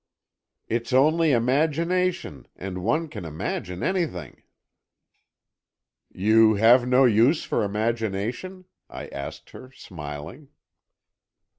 [0.67, 4.41] "It's only imagination, and one can imagine anything."
[6.11, 10.47] "You have no use for imagination?" I asked her, smiling.